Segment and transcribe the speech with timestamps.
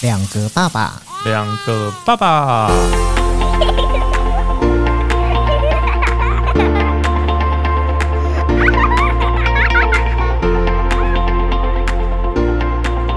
[0.00, 2.70] 两个爸爸，两个爸爸，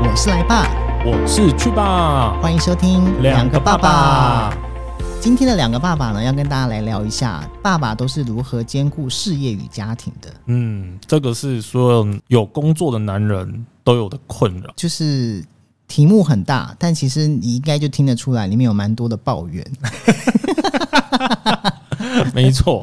[0.01, 0.67] 我是来爸，
[1.05, 4.51] 我是去爸，欢迎收听两个爸爸。
[5.19, 10.29] 今天的两个爸爸呢，要跟大家来聊一下，爸爸都是如何兼顾事业与家庭的。
[10.47, 14.73] 嗯，这个是所有有工作的男人都有的困扰。
[14.75, 15.45] 就是
[15.91, 19.61] 题目很大，但其实你应该就听得出来，里面有蛮多的抱怨。
[22.33, 22.81] 没错，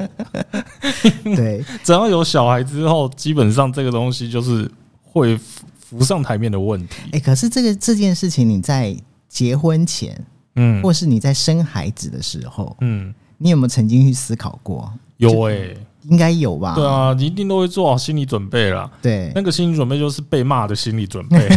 [1.35, 4.69] 对，只要有小孩之后，基本上这个东西就是
[5.01, 6.97] 会浮浮上台面的问题。
[7.13, 8.95] 哎、可是这个这件事情，你在
[9.27, 10.23] 结婚前，
[10.55, 14.93] 嗯或是你在生孩子的时候，嗯，你有没有曾经去思考过？
[15.17, 16.75] 有哎、应该有吧？
[16.75, 18.87] 对，啊，你一定都会做好心理准备啦。
[19.01, 21.49] 对那个心理准备就是被骂的心理准备，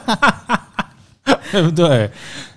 [1.50, 2.10] 对 不对？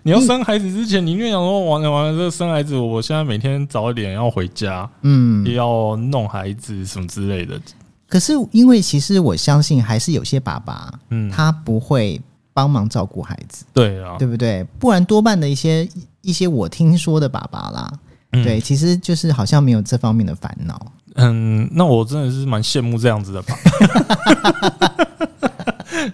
[0.04, 5.54] 你要生孩子之前，你就想说完了完了，这生孩子，我现在每天早一点要回家，嗯也。
[5.54, 7.62] 要弄孩子什么之类的。
[8.10, 12.20] 可是因为其实我相信，还是有些爸爸嗯，他不会
[12.54, 14.64] 帮忙照顾孩子，对啊，对不对？
[14.80, 15.88] 不然多半的一些
[16.22, 17.92] 一些我听说的爸爸啦，
[18.32, 20.92] 嗯对，其实就是好像没有这方面的烦恼。
[21.16, 23.56] 嗯，那我真的是蛮羡慕这样子的吧。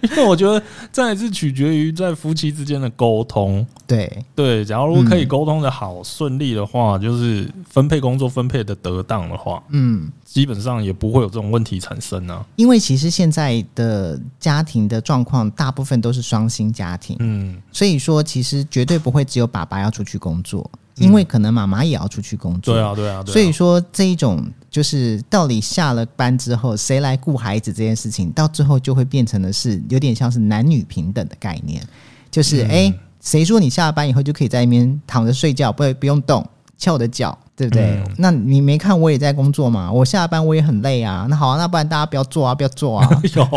[0.10, 0.62] 因为我觉得
[0.92, 3.66] 这还是取决于在夫妻之间的沟通。
[3.86, 12.44] 对，对，假如可以沟通的好、顺利的话，就是分配工作分配的得当的话，嗯，基本上也不会有这种问题产生啊。
[12.56, 22.74] 因为其实现在的家庭的状况，大部分都是双薪家庭，嗯，所以说其实绝对不会只有爸爸要出去工作，因为可能妈妈也要出去工作。
[22.74, 23.32] 对啊，对啊，对啊。
[23.32, 31.82] 所以说这一种就是到底下了班之后谁来顾孩子这件事情，到最后就会变成的是有点像是男女平等的概念，
[32.30, 36.46] 就是嗯诶，谁、说你下了班以后就可以在那边躺着睡觉，不不用动，
[36.78, 37.96] 翘我的脚，对不对？
[37.96, 39.90] 嗯那你没看我也在工作嘛？
[39.90, 41.26] 我下了班我也很累啊。
[41.28, 43.08] 那好啊，那不然大家不要做啊，不要做啊。
[43.34, 43.48] 有，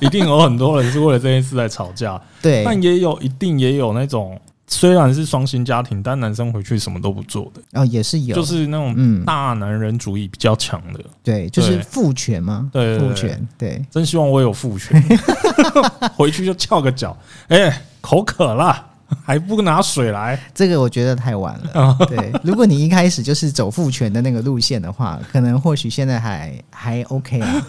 [0.00, 4.38] 一定有很多人是为了这件事在吵架， 对，但也有一定也有那种
[4.72, 11.00] 虽然是双薪家庭，但男生回去什么都不做的，哦也是有，就是那种嗯，大男人主义比较强的。
[11.24, 13.84] 对，就是父权嘛，对父权，对。
[13.90, 15.02] 真希望我有父权，
[16.16, 17.14] 回去就翘个脚，
[17.48, 18.86] 哎、口渴了，
[19.24, 20.40] 还不拿水来？
[20.54, 21.96] 这个我觉得太晚了。
[22.06, 27.66] 对，如果你一开始就是走父权的那个路线的话，可能或许现在还还 OK 啊。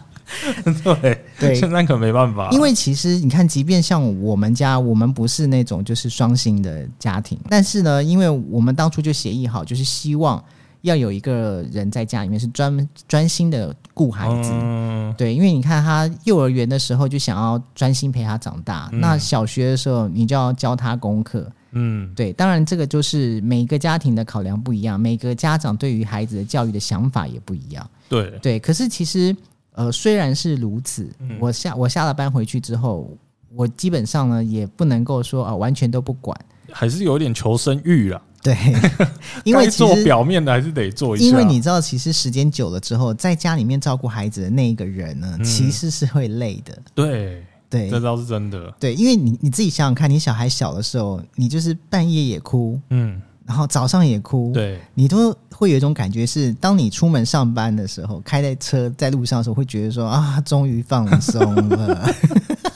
[0.82, 1.54] 对对。
[1.54, 10.42] 现在可没办法，因为其实你看，即便像我们家，我们不是那种就是双薪的家庭，但是呢，因为我们当初就协议好，就是希望
[10.82, 14.50] 要有一个人在家里面是专专心的顾孩子。
[14.52, 19.00] 嗯，对，因为你看他幼儿园的时候就想要专心陪他长大，嗯。
[19.00, 27.90] 那小学的时候你就要教他功课，嗯，对，当然这个就是每个家庭的考量不一样，每个家长对于孩子的教育的想法也不一样。
[28.08, 29.36] 对，对，可是其实
[29.80, 33.10] 呃，虽然是如此，嗯我下我下了班回去之后，
[33.54, 36.38] 我基本上呢也不能够说啊、完全都不管。
[36.70, 38.22] 还是有点求生欲啊。
[38.42, 38.56] 对，
[39.44, 46.78] 因为做表面的还是得做一下，因为你知道，其实时间久了之后，在家里面照顾孩子的那一个人呢，嗯其实是会累的。
[46.94, 48.72] 对，对这倒是真的。
[48.80, 62.14] 对，因为你你自己想想看，你小孩小的时候，你就是半夜也哭，嗯，然后早上也哭，对，你都会有一种感觉是，当你出门上班的时候，开在车在路上的时候，会觉得说啊，终于放松了，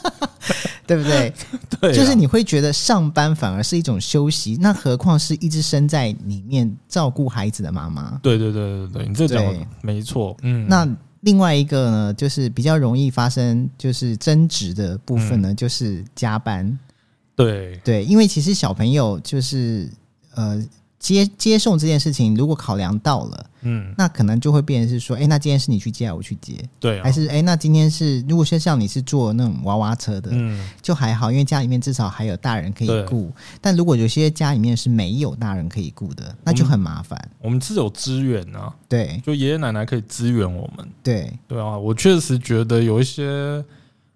[0.85, 1.33] 对不对？
[1.79, 8.19] 对啊，就是你会觉得上班反而是一种休息，那何况是一直身在里面照顾孩子的妈妈。
[8.21, 9.41] 对对对对对，你这讲
[9.81, 10.35] 没错。
[10.41, 10.85] 嗯，那
[11.21, 16.77] 另外一个呢，就是比较容易发生就是争执的部分嗯呢，就是加班。
[17.33, 19.89] 对，对，因为其实小朋友就是
[20.35, 20.63] 呃
[20.99, 23.45] 接接送这件事情，如果考量到了。
[23.67, 26.53] 嗯，那可能就会变成是说，哎、那今天是你去接，我去接？
[26.79, 33.31] 对啊，还是哎、那今天是如果说像你是坐那种娃娃车的，嗯，就还好，因为家里面至少还有大人可以对顾。
[33.59, 37.19] 但如果有些家里面是没有大人可以顾的，那就很麻烦。
[37.41, 40.87] 我们是有资源啊，对就爷爷奶奶可以支援我们。
[41.01, 43.65] 对，对啊，我确实觉得有一些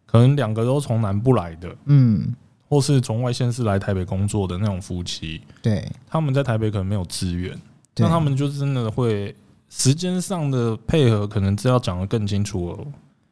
[0.06, 2.36] 可能两个都从南部来的，嗯，
[2.70, 7.60] 或是从外县市来台北工作的那种夫妻，对他们在台北可能没有资源，
[7.96, 9.36] 对，那他们就真的会
[9.70, 12.88] 时间上的配合，可能是要讲得更清楚哦，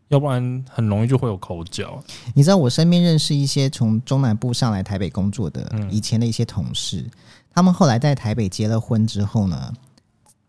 [0.08, 2.04] 要不然很容易就会有口角。
[2.34, 7.06] 你知道我身边认识一些从中南部上来台北工作的嗯以前的一些同事，
[7.54, 9.72] 他们后来在台北结了婚之后呢，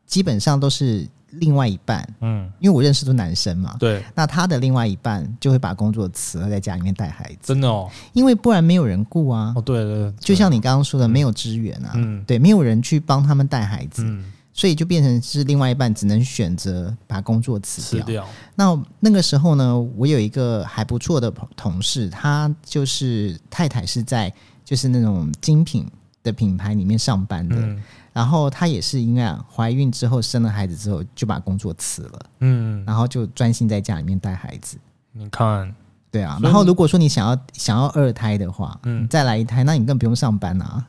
[0.07, 9.53] 基本上都是另外一半，嗯，因为我认识都男生嘛，对，那他的另外一半就会把工作辞了，在家里面带孩子，真的哦，因为不然没有人顾啊。
[9.57, 12.25] 哦，对对，就像你刚刚说的，没有资源啊，嗯。
[12.27, 24.33] 对，没有人去帮他们带孩子，嗯，所以就变成是另外一半只能选择把工作辞掉，那那个时候呢，我有一个还不错的同事，他就是太太是在
[24.65, 25.87] 就是那种精品
[26.31, 27.83] 的品牌里面上班的，嗯。
[28.13, 34.77] 然后她也是因为啊怀孕之后生了孩子之后就把工作辞了，嗯，然后就专心在家里面带孩子。
[35.13, 35.75] 你看，
[36.11, 39.07] 对啊，然后如果说你想要想要二胎的话，嗯。
[39.09, 40.85] 再来一胎，那你更不用上班啊。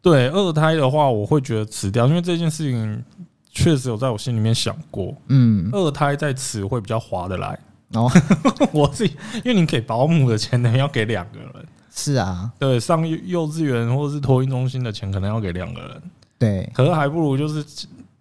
[0.00, 3.04] 对二胎的话，我会觉得辞掉，因为这件事情
[3.50, 7.58] 确实有在我心里面想过，嗯，二胎再辞会比较划得来。
[7.94, 8.08] 哦，
[8.72, 11.48] 我自己，因为你给保姆的钱，等于要给两个人，
[11.98, 16.02] 是啊，对，上幼幼稚园或者是托婴中心的钱，可能要给两个人，
[16.38, 17.64] 对，可是还不如就是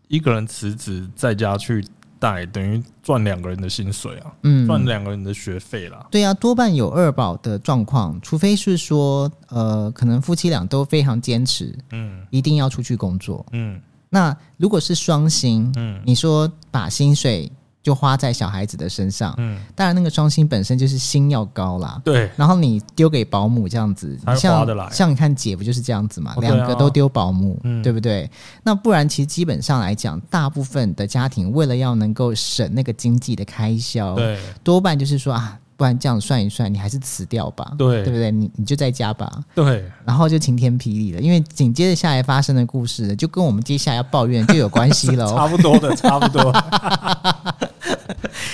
[0.08, 1.86] 一个人辞职在家去
[2.20, 6.08] 带，等于赚两个人的薪水啊，嗯，赚两个人的学费啦。
[6.10, 12.26] 对啊，多半有二保的状况，除非是说，呃，可能夫妻俩都非常坚持，嗯。
[12.32, 13.46] 一定要出去工作。
[13.52, 13.80] 嗯。
[14.10, 16.02] 那如果是双薪，嗯。
[16.04, 17.52] 你说把薪水
[17.88, 22.01] 就花在小孩子的身上，嗯，当然那个双薪本身就是薪要高啦。
[22.04, 28.30] 对，然后你丢给保姆这样子，才像像你看姐不就是这样子嘛，哦啊两个都丢保姆，嗯对不对？
[28.62, 38.30] 那不然其实基本上来讲，大部分的家庭为了要能够省那个经济的开销，对多半就是说啊，不然这样算一算，你还是辞掉吧，对对不对？
[38.31, 45.48] 你你就在家吧，对，然后就晴天霹雳了，因为紧接着下来发生的故事，就跟我们接下来要抱怨就有关系了、 差哦。
[45.48, 46.51] 不多的，差不多。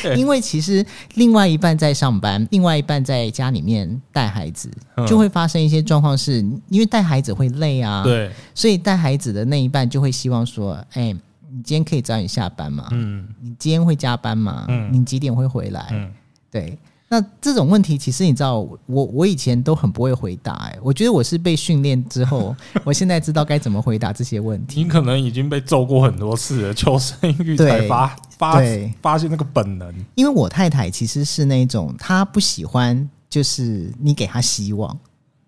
[0.01, 0.85] 对 因为其实
[1.15, 6.39] 另外一半在上班，另外一半在家里面带孩子，嗯就会发生一些状况是，
[6.69, 11.11] 因为带孩子会累啊，，对，所以带孩子的那一半就会希望说，哎、
[11.49, 12.87] 你今天可以早点下班吗？
[12.91, 14.65] 嗯你今天会加班吗？
[14.69, 15.87] 嗯你几点会回来？
[15.91, 16.11] 嗯，
[16.51, 16.77] 对，
[17.13, 18.57] 那这种问题其实你知道，
[18.87, 24.81] 我我以前都很不会回答、哎，我觉得我是被训练之后，我现在知道该怎么回答这些问题。
[24.81, 29.93] 你可能已经被揍过很多次了，求生欲才发发对发现那个本能。
[30.15, 34.97] 因为我太太其实是那种她不喜欢，就是你给她希望，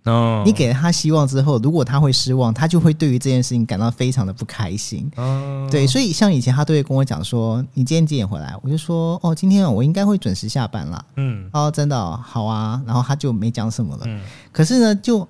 [0.05, 5.09] 嗯，你给了他希望之后，如果他会失望，他就会对于这件事情感到非常的不开心。
[5.15, 11.05] 哦，对，所以像以前他都会跟我讲说：“你今天几点回来？”我就说：“哦，今天我应该会准时下班啦。
[11.17, 12.81] 嗯”哦，真的、哦、好啊。
[12.85, 14.03] 然后他就没讲什么了。
[14.05, 14.21] 嗯
[14.51, 15.27] 可是呢，就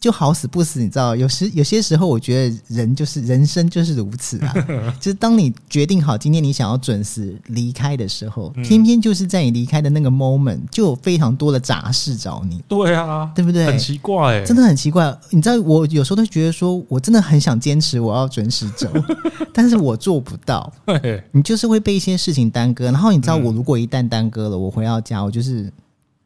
[0.00, 4.54] 就好死不死，你知道，有时有些时候，我觉得人就是人生就是如此啊。
[5.00, 13.66] 就是当你决定好今天你想要准时离开的时候，嗯偏偏就是在你离开的那个 moment，就有非常多的杂事找你，对啊，对不对？
[13.66, 18.88] 很奇怪哎，真的很奇怪，你知道，我有时候都觉得说，我真的很想坚持我要准时走，
[19.52, 20.72] 但是我做不到。
[20.86, 25.72] 对，你就是会被一些事情耽搁，然后你知道，嗯我如果一旦耽搁了，我回到家，我就是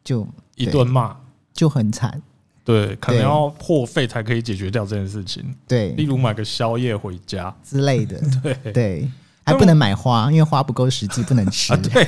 [0.05, 0.27] 就
[0.57, 1.17] 一顿骂。
[1.55, 2.21] 就很惨。
[2.65, 7.53] 对，可能要破费才可以解决掉这件事情，对例如买个宵夜回家。
[7.65, 9.11] 之类的，对 对，
[9.45, 11.73] 还不能买花，因为花不够实际，不能吃。
[11.73, 12.07] 啊，对，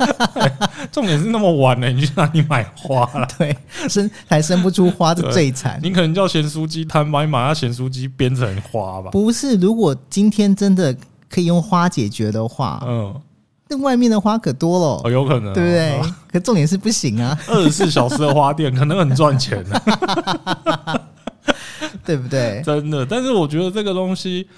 [0.92, 3.26] 重点是那么晚了，你去哪里买花了？
[3.38, 3.56] 对，
[3.88, 5.80] 生还生不出花，这最惨。
[5.82, 9.10] 你可能叫咸酥鸡摊把你把那咸酥鸡编成花吧？
[9.10, 10.94] 不是，如果今天真的
[11.28, 13.14] 可以用花解决的话，嗯，
[13.70, 16.12] 那外面的花可多哦，了，有可能、对不对？？
[16.32, 21.00] 可重点是不行啊，二十四小时的花店可能很赚钱的，
[22.04, 22.60] 对不对？
[22.64, 23.06] 真的。
[23.06, 24.48] 但是我觉得这个东西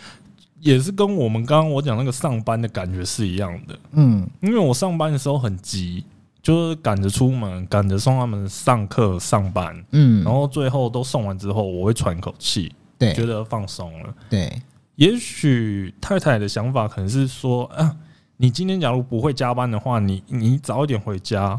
[0.61, 6.02] 也是跟我们刚刚我讲那个上班的感觉是一样的，嗯，因为我上班的时候很急，
[6.42, 14.14] 就是赶着出门，赶着送他们上课、上班，嗯，然后最后都送完之后，我会喘口气，对觉得放松了。
[14.31, 14.62] 对，
[14.97, 17.95] 也许太太的想法可能是说，啊，
[18.36, 21.58] 你今天假如不会加班的话，你你早一点回家，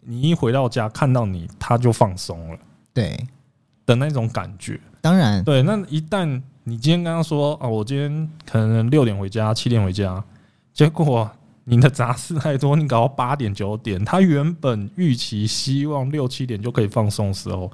[0.00, 2.58] 你一回到家看到你，他就放松了
[2.94, 3.18] 对，
[3.84, 4.80] 的那种感觉。
[5.00, 10.22] 当然，对，那一旦你今天刚刚说啊，我今天可能六点回家，七点回家，
[10.72, 11.28] 结果
[11.64, 17.70] 你的杂事太多，你搞到八点九点，他原本预期希望六七点就可以放松的时候，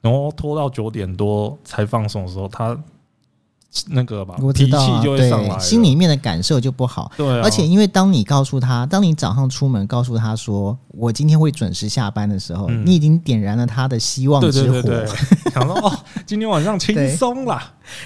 [0.00, 2.78] 然后拖到九点多才放松的时候，他
[3.88, 7.10] 那个吧我知道、啊，脾气就会上来对，心里面的感受就不好。
[7.16, 12.84] 对啊，而且，因为当你告诉他，当你早上出门告诉他说我今天会准时下班的时候，嗯。
[12.86, 14.80] 你已经点燃了他的希望之火。
[14.80, 15.06] 对对对，
[15.52, 15.92] 想说哦，
[16.24, 17.60] 今天晚上轻松了，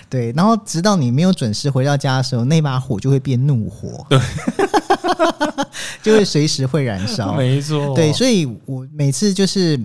[0.08, 4.18] 对然后直到你没有准时回到家的时候，那把火就会变怒火，对，
[6.02, 7.34] 就会随时会燃烧。
[7.38, 9.78] 没错，对，所以我每次就是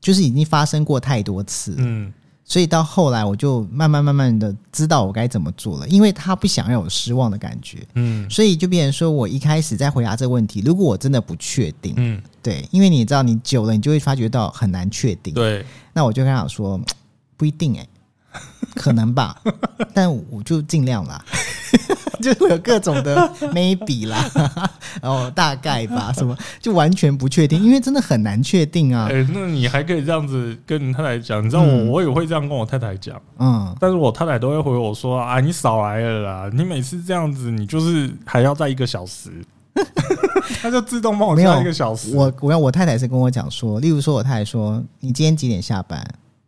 [0.00, 2.12] 就是已经发生过太多次，嗯，
[2.44, 8.28] 所以到后来我就慢慢慢慢的知道我该怎么做了，因为他不想让我失望的感觉，嗯。
[8.28, 16.78] 所以就变成说我一开始在回答这个问题，如果我真的不确定，嗯，对，因为你知道你久了，你就会发觉到很难确定，对，那我就跟他讲说，
[17.36, 17.88] 不一定哎、
[18.74, 19.36] 可能吧，
[19.94, 21.24] 但我就尽量啦，
[22.22, 23.16] 就会有各种的
[23.52, 24.24] maybe 啦，
[25.00, 29.08] 然 后大概吧，什么就完全不确定，因为真的很难确定啊。
[29.10, 29.26] 哎、。
[29.32, 31.88] 那你还可以这样子跟你太太讲，你知道我、嗯。
[31.88, 39.30] 我也会这样跟我太太讲，嗯，但是我太太都会回我说啊，你少来了啦，你每次这样子，你就是还要在一个小时，
[40.62, 42.14] 他就自动帮我没有加一个小时。
[42.14, 46.04] 我我要我太太是跟我讲说，例如说我太太说你今天几点下班，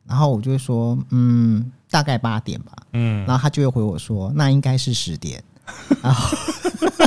[0.06, 3.24] 然后我就会说嗯大概八点吧，嗯。
[3.26, 5.42] 然后他就会回我说那应该是十点，
[6.02, 6.36] 然后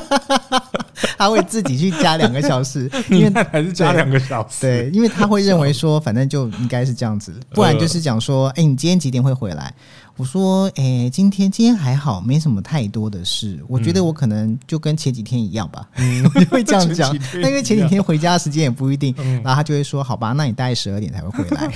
[1.17, 9.73] 他会自己去加两个小时， 因为你太太是加两个小时，对，因为他会认为说，反正就应该是这样子，不然就是讲说，哎、你今天几点会回来？
[10.15, 13.57] 我说，哎、今天今天还好，没什么太多的事。
[13.69, 15.87] 我觉得我可能就跟前几天一样吧，
[16.35, 17.17] 我就会这样讲。
[17.35, 19.35] 那因为前几天回家的时间也不一定，嗯。
[19.35, 21.71] 然后他就会说，好吧，那你大概十二点才会回来。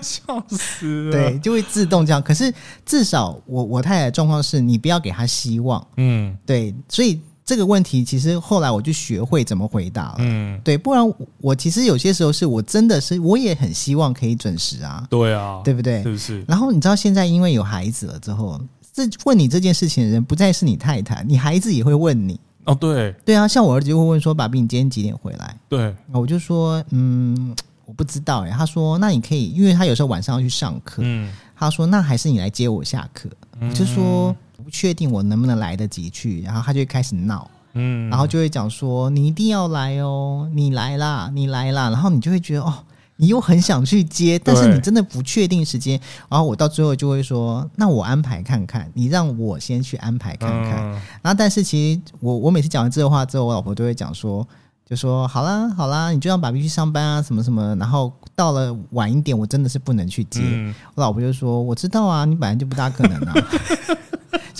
[0.00, 1.12] 笑死了。
[1.12, 2.22] 对，，就会自动这样。
[2.22, 2.52] 可是
[2.86, 6.34] 至少我我太太的状况是你不要给他希望，嗯。
[6.46, 10.16] 对，所以这个问题其实后来我就学会怎么回答了。
[10.18, 16.10] 嗯，对，不然我我其实有些时候是我真的是我也很希望可以准时啊，对啊，对不对是？
[16.10, 16.44] 不是？
[16.46, 18.60] 然后你知道现在因为有孩子了之后，
[18.92, 22.38] 这问你这件事情的人不再是你太太，你孩子也会问你。
[22.64, 31.00] 哦，对对啊，像我儿子就会问说：“爸比，你今天几点回来对，？”我就说：“嗯，我不知道。”哎，他说：“那你可以，因为他有时候晚上要去上课。
[31.02, 33.30] 嗯，他说：“那还是你来接我下课。
[33.60, 34.36] 我就说：“我
[34.70, 37.50] 不确定我能不能来得及去。”然后他就会开始闹。
[37.72, 42.72] 嗯，然后就会讲说你一定要来哦，你来啦，你来啦，然后你就会觉得哦，
[43.16, 50.78] 你又很想去接，但是你真的不确定时间，然后我到最后就会说，那我安排看看，你让我先去安排看看。
[50.84, 54.46] 嗯然后但是其实我我每次讲完这个话之后，我老婆都会讲说。
[54.90, 57.76] 就说好啦好啦，你就让爸比去上班啊，什么什么。
[57.76, 60.40] 然后到了晚一点，我真的是不能去接。
[60.42, 63.34] 嗯，我老婆就说：“我知道啊，你本来就不大可能啊，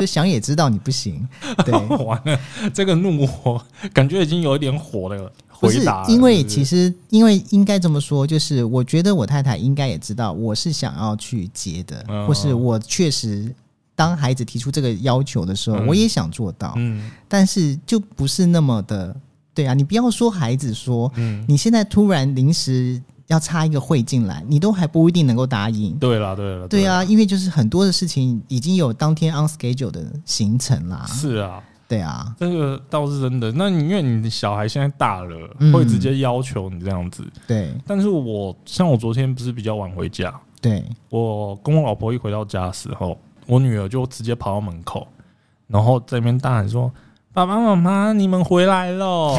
[0.00, 1.28] 就想也知道你不行。
[1.64, 2.40] ”对，完了，
[2.74, 5.30] 这个怒火感觉已经有一点火了。
[5.60, 13.54] 不是回答，因为其实，因为应该这么说，就是我觉得我太太应该也知道我是想要去接的，嗯或是我确实
[13.94, 19.14] 当孩子提出这个要求的时候，嗯我也想做到，嗯但是就不是那么的
[19.52, 19.74] 对啊。
[19.74, 22.98] 你不要说孩子说，嗯，你现在突然临时
[23.30, 25.94] 要插一个会进来，你都还不一定能够答应。
[25.98, 31.06] 对啦对啦，对啊，因为就是很多的事情已经有当天 on schedule 的行程啦。
[31.06, 33.52] 是啊，对啊，这个倒是真的。
[33.52, 37.24] 那你因为你的小孩现在大了，嗯会直接要求你这样子。
[37.46, 45.06] 对但是我像我昨天不是比较晚回家，对，我跟我老婆一回到家的时候，我女儿就直接跑到门口，
[45.68, 46.92] 然后在那边大喊说
[47.32, 49.38] ：“爸爸妈妈，你们回来喽！”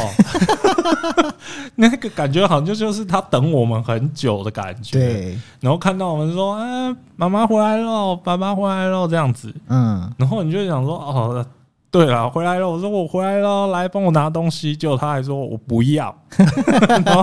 [1.75, 11.45] 那个感觉好像就就是他等我们很久的感觉。，对，然后看到我们说：“哎，妈妈回来喽，爸爸回来喽。”这样子，嗯，然后你就想说：“哦。”
[11.91, 12.69] 对了，回来了。
[12.69, 14.73] 我说我回来了，来帮我拿东西。
[14.73, 16.15] 结果他还说我不要，
[17.03, 17.21] 然后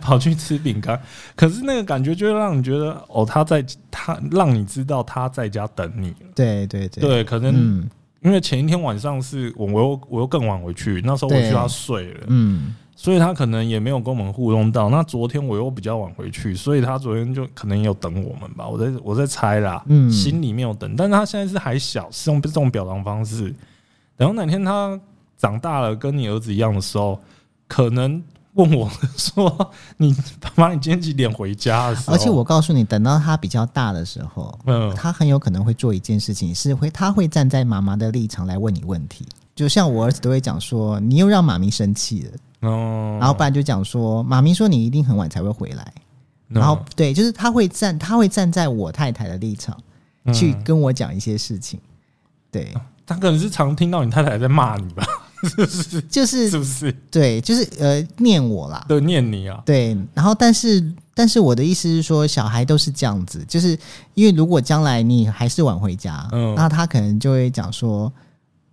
[0.00, 0.98] 跑去吃饼干。
[1.34, 6.16] 可是那个感觉就会让你觉得，哦，他在他让你知道他在家等你了。
[6.34, 7.90] 对对对，对，可能嗯
[8.26, 12.74] 因为前一天晚上是我我又我又更晚回去，那时候我对去他睡了，嗯。
[12.98, 14.88] 所以他可能也没有跟我们互动到。
[14.88, 18.66] 那昨天我又比较晚回去，所以他昨天就可能也有等我们吧。
[18.66, 23.54] 我在我在猜啦，嗯心里面有等，但是他现在是还小，是用这种表达方式。
[24.16, 24.98] 然后哪天他
[25.36, 27.20] 长大了，跟你儿子一样的时候，
[27.68, 28.20] 可能
[28.56, 39.26] 问我说：“你爸妈，你今天几点回家？”而且我告诉你，等到他比较大的时候，嗯他很有可能会做一件事情，是会他会站在妈妈的立场来问你问题。
[39.54, 45.92] 就像我儿子都会讲说，你又让妈咪生气了，哦，然后不然就讲说，妈咪说你一定很晚才会回来，
[46.48, 49.76] 嗯然后对，就是他会站，他会站在我太太的立场
[50.32, 51.78] 去嗯跟我讲一些事情。
[52.50, 55.04] 对，他可能是常听到你太太在骂你吧？
[56.08, 56.92] 就是是不是？
[57.10, 60.82] 对，就是呃念我啦，对，念你啊，对，然后但是
[61.14, 63.78] 但是我的意思是说，小孩都是这样子，就是
[64.14, 68.12] 因为如果将来你还是晚回家，嗯那他可能就会讲说，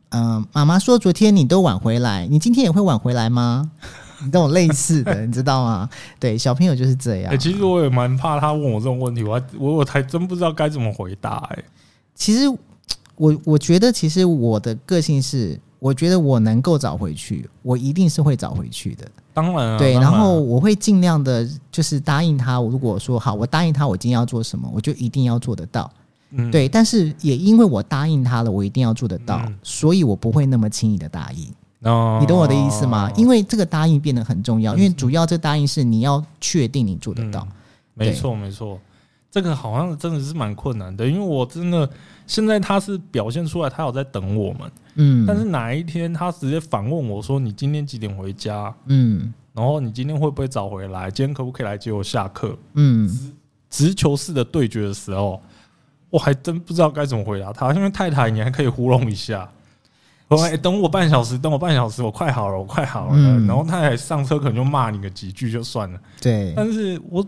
[0.10, 3.70] 嗯、妈妈说昨天你都晚回来，你今天也会晚回来吗？
[4.24, 5.89] 你这种类似的，你知道吗？
[6.17, 7.34] 对，小朋友就是这样。
[7.34, 11.63] 哎、其实我也蛮怕他问我这种问题，我还我我还真不知道该怎么回答、哎，
[12.15, 12.48] 其实
[13.15, 19.06] 我我觉得，其实我的个性是，我觉得我能够找回去，我一定是会找回去的。
[19.34, 22.56] 当然啊，对，然后我会尽量的，就是答应他。
[22.56, 25.92] 如果说好，我答应他，我今天要做什么，我就一定要做得到。
[26.30, 31.92] 嗯，对，但是也因为我答应他了，我一定要做得到，嗯所以我不会那么轻易的答应。
[31.92, 33.12] 哦，你懂我的意思吗？
[33.18, 37.46] 因为这个答应变得很重要，嗯因为主要这答应是你要确定你做得到。
[37.94, 38.80] 没错没错，
[39.34, 41.90] 这个好像真的是蛮困难的，因为我真的
[42.28, 48.72] 现在他是表现出来他有在等我们，嗯，但是哪一天他直接反问我说：“你今天几点回家？
[48.86, 51.10] 嗯然后你今天会不会早回来？
[51.10, 53.10] 今天可不可以来接我下课嗯，？”
[53.72, 55.42] 直球式的对决的时候，
[56.12, 59.50] 我还真不知道该怎么回答他，因为太太你还可以糊弄一下。
[60.28, 63.13] 我等我半小时，等我半小时，我快好了，我快好了。
[63.16, 67.25] 嗯然后太太上车可能就骂你个几句就算了，对，但是我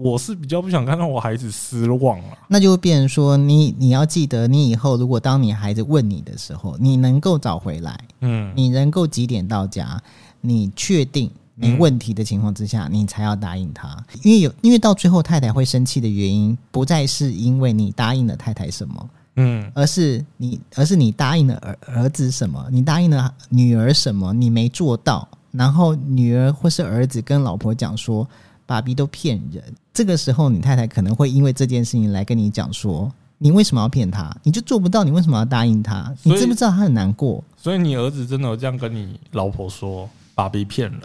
[0.00, 2.38] 我是比较不想看到我孩子失望了。
[2.46, 10.00] 那就会变成说你你要记得，你以后如果当你孩子问你的时候，你能够找回来，嗯，你能够几点到家，
[10.40, 13.88] 你确定没问题的情况之下，你才要答应他。
[14.22, 28.24] 因为有，因为到最后太太会生气的原因，不再是因为你答应了太太什么，嗯而是你，而是你答应了儿儿子什么，你答应了女儿什么，你没做到，然后女儿或是儿子跟老婆讲说，
[28.68, 29.64] 爸比都骗人。
[29.94, 34.30] 这个时候，你太太可能会因为这件事情来跟你讲说，你为什么要骗他？
[34.42, 36.14] 你就做不到，你为什么要答应他？
[36.22, 37.42] 你知不知道他很难过？
[37.56, 41.00] 所以你儿子真的有这样跟你老婆说，爸比骗人？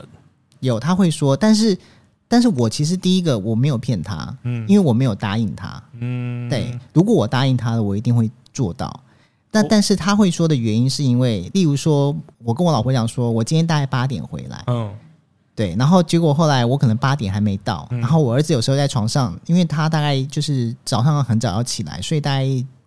[0.59, 1.77] 有他会说，但是，
[2.27, 5.81] 但是我其实第一个我没有骗他，嗯因为我没有答应他。
[6.01, 8.99] 嗯，对，如果我答应他了，我一定会做到。
[9.49, 14.91] 但但是他会说的原因是因为，例如说，我跟我老婆讲说，我今天大概八点回来，嗯
[15.55, 22.45] 对，然后结果后来我可能八点还没到，嗯然后我儿子有时候在床上，因为他大概就是早上很早要起来，所以大概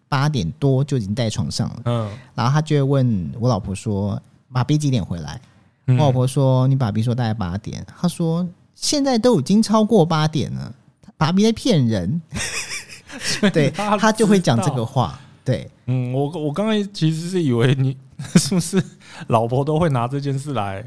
[0.08, 4.20] 八点多就已经在床上了，嗯，然后他就会问我老婆说
[4.52, 5.40] ：“爸比几点回来？”
[5.88, 10.74] 嗯我老婆说：“你爸比说大概八点。”他说：“现在都已经超过八点了，
[11.16, 12.20] 爸比在骗人。
[13.52, 15.18] ”对，他他就会讲这个话。
[15.44, 17.96] 对，嗯，我我刚才其实是以为你
[18.34, 18.82] 是不是
[19.28, 20.84] 老婆都会拿这件事来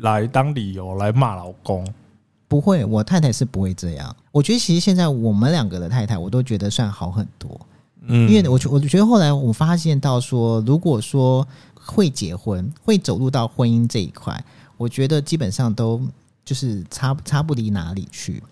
[0.00, 1.86] 来当理由来骂老公？
[2.48, 4.14] 不会，我太太是不会这样。
[4.30, 7.60] 我觉得其实现在我们两个的太太，我都觉得算好很多。
[8.06, 14.44] 嗯，因为我觉我觉得后来我发现到说，如果说会结婚，会走入到婚姻这一块，
[14.76, 16.00] 我觉得基本上都
[16.44, 18.42] 就是差差不离哪里去。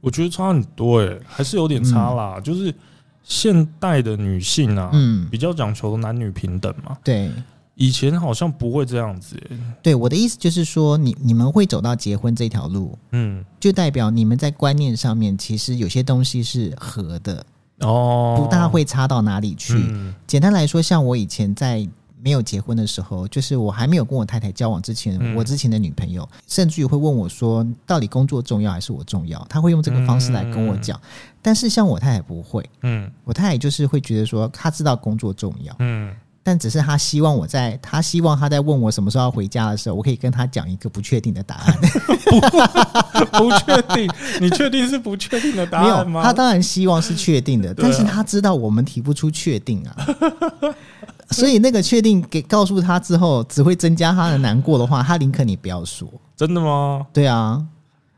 [0.00, 2.40] 我觉得差很多诶、还是有点差啦。
[2.40, 2.74] 就是
[3.22, 7.30] 现代的女性啊，嗯，比较讲求男女平等嘛，对
[7.76, 9.58] 以前好像不会这样子、欸。
[9.82, 17.44] 对，我的意思就是说，你你们会走到结婚这条路，嗯，就代表你们在观念上面其实有些东西是合的，
[17.80, 19.74] 哦，不大会差到哪里去。
[19.74, 20.14] 嗯。
[20.26, 21.86] 简单来说，像我以前在
[22.18, 25.36] 没有结婚的时候，就是我还没有跟我太太交往之前，嗯。
[25.36, 29.44] 我之前的女朋友甚至于会问我说，到底工作重要还是我重要？
[29.50, 30.98] 她会用这个方式来跟我讲。
[31.42, 33.10] 但是像我太太不会，嗯。
[33.22, 36.10] 我太太就是会觉得说，她知道工作重要，嗯，
[36.48, 41.76] 但只是他希望我在，他希望他在问我什么时候要回家的时候，我可以跟他讲一个不确定的答案。
[43.32, 44.08] 不确定，
[44.40, 46.22] 你确定是不确定的答没有案，吗？
[46.22, 50.06] 他当然希望是确定的，啊但是他知道我们提不出确定啊。
[51.32, 56.08] 所以那个确定给告诉他之后，只会增加他的难过的话，他宁可你不要说。
[56.36, 57.04] 真的吗？
[57.12, 57.60] 对啊，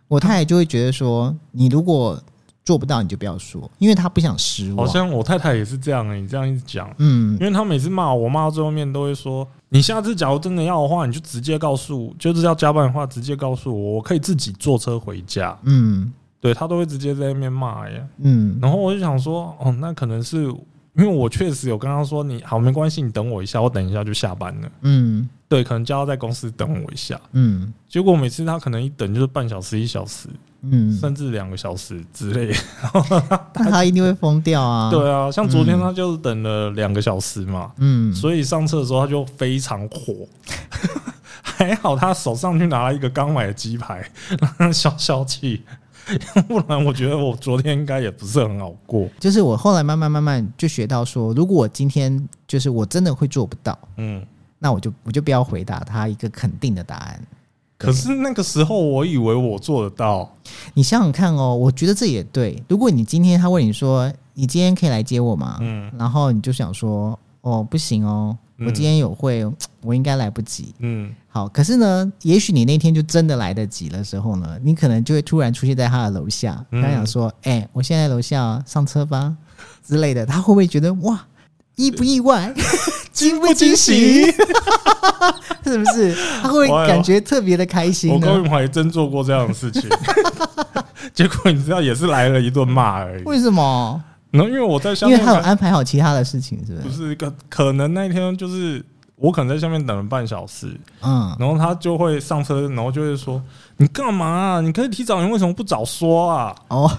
[0.07, 2.23] 我太太就会觉得说，你如果
[2.69, 4.87] 做不到，你就不要说，因为他不想失望。
[4.87, 15.59] 好像我太太也是这样诶、你这样一直讲，嗯因为他每次骂我，骂到最后面都会说：“你下次假如真的要的话，你就直接告诉，就是要加班的话，直接告诉我，我可以自己坐车回家。
[15.63, 18.07] 嗯”对他都会直接在那边骂耶。
[18.19, 24.69] 嗯然后我就想说，哦，那可能是因为我确实有跟他说，你好没关系，你等我一下，我等一下就下班了。
[24.83, 27.19] 嗯对，可能叫她在公司等我一下。
[27.33, 30.29] 嗯结果每次他可能一等就是半小时、一小时，
[30.63, 32.53] 嗯，甚至两个小时之类。
[33.55, 37.71] 但他一定会疯掉啊。，对啊，像昨天他就是等了两个小时嘛。
[37.77, 40.27] 嗯，所以上车的时候他就非常火，
[41.43, 44.05] 还好他手上去拿了一个刚买的鸡排，
[44.73, 45.63] 消消气，
[46.35, 49.09] 要不然我觉得我昨天应该也不是很好过。
[49.21, 54.25] 就是我后来慢慢慢慢就学到说，如果我今天就是我真的会做不到，嗯，
[54.59, 57.23] 那我就我就不要回答他一个肯定的答案。
[57.79, 60.29] 可是那个时候我以为我做得到，
[60.75, 62.61] 你想想看哦，我觉得这也对。
[62.69, 65.59] 如果你今天他问你说，你今天可以来接我吗？
[65.61, 69.47] 嗯然后你就想说，哦，不行哦，嗯我今天有会，
[69.83, 70.75] 我应该来不及。
[70.81, 79.37] 嗯，好，可是呢，也许你那天就真的来得及的时候呢，你可能就会突然出现在他的楼下，嗯他想说，哎、我现在在楼下上车吧
[79.87, 81.25] 之类的，他会不会觉得哇，
[81.77, 82.53] 意不意外？
[83.19, 84.25] 惊不惊喜？
[85.65, 86.17] 是不是？
[86.43, 88.27] 他会感觉特别的开心我呢？
[88.27, 89.83] 高云还真做过这样的事情，
[91.13, 93.23] 结果你知道也是来了一顿骂而已。
[93.25, 94.03] 为什么？
[94.31, 97.09] 然后因为我在下面，因为他有安排好其他的事情，是不是不是？
[97.09, 98.85] 是可可能那一天就是
[99.17, 100.69] 我可能在下面等了半小时，
[101.03, 103.43] 嗯，然后他就会上车，然后就会说
[103.79, 104.61] ：“你干嘛啊？
[104.61, 106.91] 你可以提早，你为什么不早说啊哦，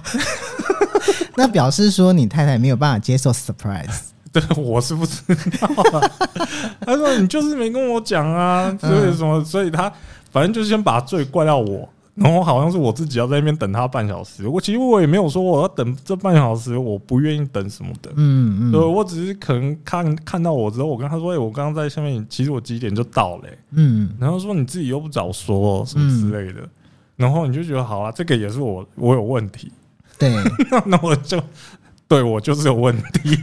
[1.35, 5.21] 那表示说你太太没有办法接受 surprise。？” 对，我是不知
[5.59, 6.11] 道、啊。
[6.85, 9.43] 他说：“你就是没跟我讲啊，所以什么？
[9.43, 9.91] 所以他
[10.31, 18.11] 反正就是先把罪怪到我。”然后好像是我自己要在那边等他半小时，我其实我也没有说我要等这半小时，我不愿意等什么的。
[18.17, 26.67] 嗯嗯对，我只是可能看看到我之后，我跟他说：“哎、我刚刚在下面，其实我几点就到了、欸嗯，然后说你自己又不早说什么之类的，
[27.15, 29.71] 然后你就觉得好啊，这个也是我我有问题，
[30.17, 30.29] 对，
[30.69, 31.41] 那 那我就
[32.05, 33.37] 对我就是有问题，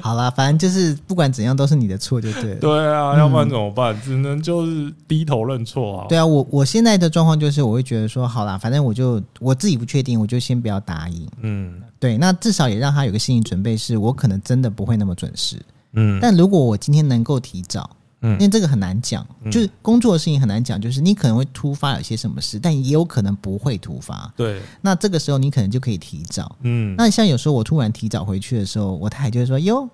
[0.04, 2.60] 好啦，反正就是不管怎样都是你的错，就对了。
[2.60, 3.98] 对啊，要不然怎么办？
[4.02, 6.06] 只能就是低头认错啊。
[6.08, 11.28] 对啊，我我现在的状况就是，我会觉得说，好啦，反正我就我自己不确定，我就先不要答应。
[11.42, 15.56] 嗯对，那至少也让他有个心理准备，是我可能真的不会那么准时。
[15.92, 17.90] 嗯但如果我今天能够提早，
[18.22, 24.32] 嗯因为这个很难讲，嗯就是工作的事情很难讲，就是你可能会突发有些什么事，但也有可能不会突发。
[24.36, 26.56] 对，那这个时候你可能就可以提早。
[26.62, 29.88] 嗯那像有时候我突然提早回去的时候，我太太就会说：“哟，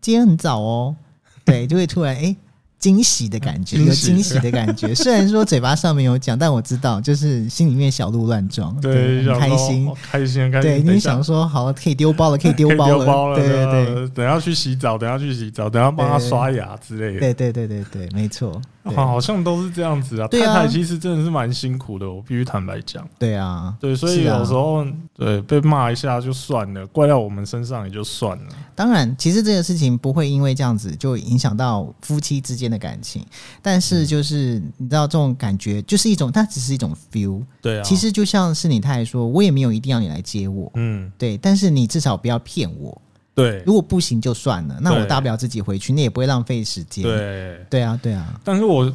[0.00, 0.96] 今天很早哦。”
[1.44, 2.36] 对，就会突然哎。
[2.78, 4.94] 惊喜的感觉，有惊喜的感觉。
[4.94, 10.70] 虽然说嘴巴上面有讲，但我知道，就是心里面小鹿乱撞，对，很开心开心开心。
[10.70, 17.20] 对，你想说好可以丢包了，可以丢包了，丢包了，对对对，等下去洗澡，等下去洗澡，等下帮他刷牙之类的。
[17.20, 20.28] 对对对对对，没错，对好好像都是这样子啊。
[20.28, 23.06] 太太其实真的是蛮辛苦的，我必须坦白讲。
[23.18, 24.86] 对啊，对，所以有时候、
[25.16, 28.44] 对被骂一下就算了，怪到我们身上也就算了。
[28.74, 33.24] 当然，其实这个事情不会因为这样子就影响到夫妻之间的感情，
[33.62, 37.42] 但是就是你知道这种感觉就是一种，它只是一种 feel。
[37.60, 43.00] 对啊，其实就像是你太太说，我也没有一定要你来接我，嗯，对，但是你至少不要骗我。
[43.34, 43.62] 对。
[43.66, 48.90] 如果不行就算了，那我大不了自己回去，那也不会浪费时间。，对，对啊，对啊，但是我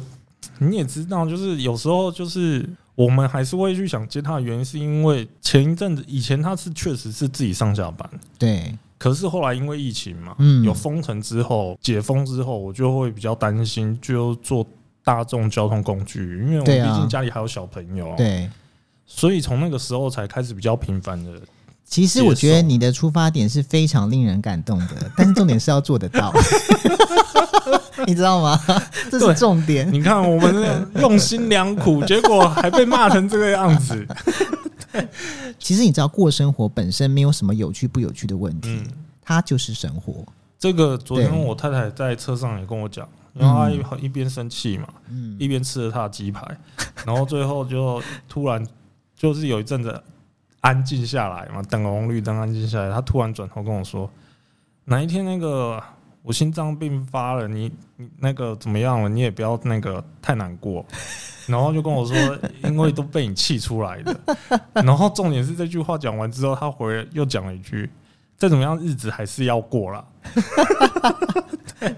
[0.58, 8.08] 你也知道，就是有时候就是我们还是会去想接他的原因，是因为前一阵子以前他是确实是自己上下班。
[8.38, 14.64] 对，可是后来因为疫情嘛，嗯有封城之后、解封之后，我就会比较担心，就坐
[15.02, 18.48] 大众交通工具，因为我毕竟家里还有小朋友，，对。
[19.04, 21.32] 所以从那个时候才开始比较频繁的。
[21.84, 26.32] 其实我觉得你的出发点是非常令人感动的， 但是重点是要做得到，
[28.06, 28.56] 你知道吗？
[29.10, 29.92] 这是重点。
[29.92, 34.06] 你看我们用心良苦，结果还被骂成这个样子。
[35.58, 38.86] 其实你知道，过生活本身没有什么有趣不有趣的问题，嗯，
[39.20, 40.24] 它就是生活。
[40.58, 46.46] 这个昨天我太太在车上也跟我讲，然后她一一边生气嘛，嗯，一边吃着她的鸡排，
[47.04, 48.64] 然后最后就突然
[49.16, 50.00] 就是有一阵子
[50.60, 54.08] 安静下来嘛，等红绿灯安静下来，她突然转头跟我说
[54.86, 55.82] ：“哪一天那个
[56.22, 59.08] 我心脏病发了，你你那个怎么样了？
[59.08, 60.84] 你也不要那个太难过。
[61.48, 62.16] ”然后就跟我说
[62.62, 64.20] ：“因为都被你气出来的。
[64.82, 67.90] ”然后重点是这句话讲完之后，他回来又讲了一句
[68.38, 70.04] ：“再怎么样，日子还是要过啦。”
[71.80, 71.96] 对，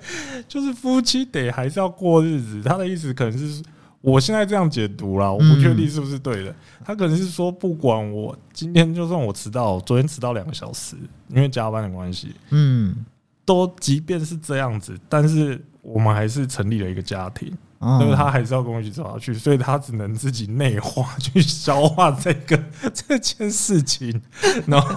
[0.49, 2.63] 就是夫妻得还是要过日子。
[2.63, 3.63] 他的意思可能是
[4.01, 6.55] 我现在这样解读啦，我不确定是不是对的。
[6.83, 10.97] 他可能是说，不管我今天就算我迟到，昨天迟到两个小时，
[11.29, 12.97] 因为加班的关系，嗯，
[13.45, 17.53] 都即便是这样子，但是我们还是成立了一个家庭。
[17.81, 22.59] 哦但是他还是要跟我一起走下去，所以他只能自己内化去消化这个
[22.95, 24.23] 这件事情，
[24.67, 24.97] 然后，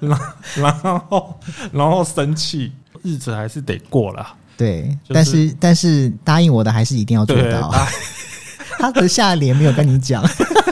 [0.00, 2.72] 然后然后然后生气，
[3.04, 4.26] 日子还是得过了。
[4.56, 7.70] 对，就是但是但是答应我的还是一定要做，到。
[8.78, 10.24] 他他的下联没有跟你讲，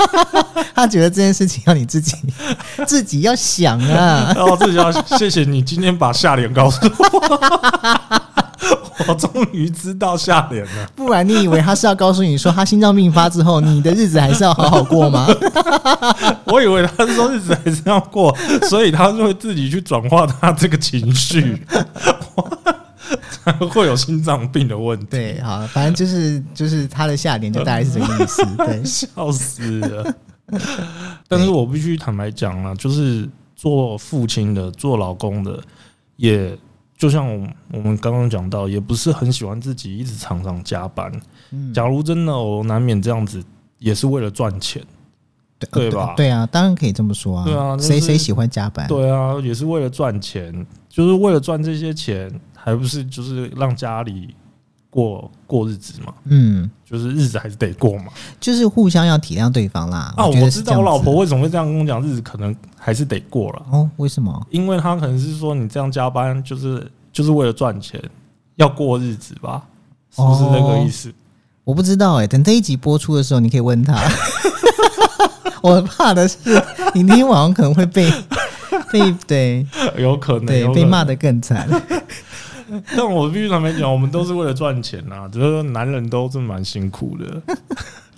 [0.75, 2.17] 他觉得这件事情要你自己
[2.87, 4.33] 自己要想啊。
[4.35, 7.41] 然后自己要谢谢你今天把下联告诉我，
[9.09, 10.71] 我终于知道下联了。
[10.95, 15.27] 不然你以为他是要告诉你说他心脏病发之后，你的日子还是要好好过吗？
[16.45, 18.37] 我以为他是说日子还是要过，
[18.69, 22.74] 所以他就会自己去转化他这个情绪，才
[23.71, 25.07] 会有心脏病的问题。
[25.11, 28.45] 对，好，反正就是就是他的下联就大概是这个意思。
[28.59, 30.15] 对，笑死了。
[31.27, 35.59] 但是我必须坦白讲了，就是做父亲的、做老公的，
[36.17, 36.57] 也
[36.97, 41.11] 就像我我们刚刚讲到，也不是很喜欢自己一直常常加班。
[41.51, 43.43] 嗯，假如真的我难免这样子，
[43.79, 44.83] 也是为了赚钱。
[45.71, 47.45] 对对吧对啊，当然可以这么说啊。
[47.47, 48.87] 对啊就谁谁喜欢加班？
[48.87, 50.53] 对啊，也是为了赚钱，
[50.91, 52.31] 就是为了赚这些钱，
[52.65, 54.35] 还不是就是让家里
[54.89, 58.07] 过过日子嘛，嗯，就是日子还是得过嘛。
[58.41, 60.15] 就是互相要体谅对方啦。
[60.17, 64.47] 啊，我知道我老婆为什么会这样跟我讲，日子可能还是得过了，哦，为什么？
[64.49, 68.03] 因为她可能是说你这样加班就是就是为了赚钱，
[68.57, 69.63] 要过日子吧，
[70.11, 71.13] 是不是这个意思？
[71.65, 74.01] 我不知道哎、等这一集播出的时候，你可以问他。
[75.63, 76.39] 我怕的是
[76.95, 78.11] 你今天晚上可能会被
[78.93, 81.69] 被对 有可能，对有可能被骂的更惨。
[82.97, 87.43] 但我必须坦白讲，我们都是为了赚钱呐，只是说男人都是蛮辛苦的。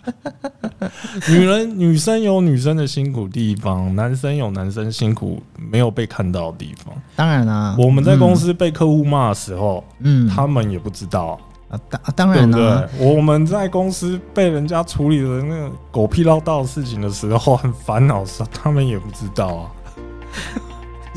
[1.29, 6.95] 女人、女生有女生的辛苦地方，男生有男生辛苦没有被看到的地方。
[7.17, 13.05] 当然啦、我们在公司被客户骂的时候，嗯，他们也不知道，啊当啊当然啦、对？
[13.05, 19.71] 我们在公司被人家处理的那个狗屁唠叨的事情的时候，很烦恼的时候，他们也不知道啊。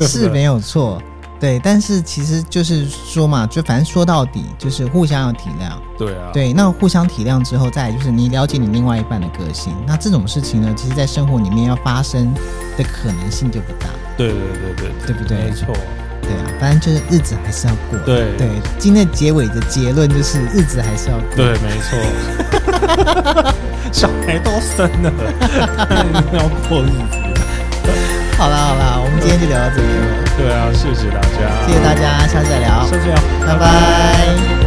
[0.00, 1.00] 是没有错。
[1.40, 5.72] 对，但是其实就是说嘛，就反正说到底就是互相要体谅。
[5.98, 9.74] 对啊，对，那互相体谅之后，再来就是你了解你另外一半的个性。
[9.86, 12.32] 那这种事情呢，其实在生活里面要发生
[12.76, 15.74] 的可能性就不大，对对对对对不对没错，
[16.20, 17.98] 对啊，反正就是日子还是要过。
[18.04, 18.48] 对对，
[18.78, 21.36] 今天的结尾的结论就是日子还是要过。
[21.36, 23.54] 对，没错。
[23.92, 25.12] 小孩都生了，
[26.32, 27.39] 要过日子。
[28.40, 33.14] 好啦好啦，我们今天就聊到这里了，对啊，谢谢大家，谢谢大家，下次再聊，下次聊，
[33.46, 34.59] 拜拜，拜拜